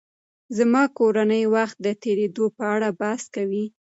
[0.57, 3.65] زما کورنۍ وخت د تېرېدو په اړه بحث کوي.